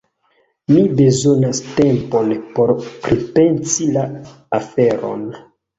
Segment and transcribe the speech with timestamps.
[0.71, 4.11] Mi bezonas tempon por pripensi la
[4.63, 5.27] aferon.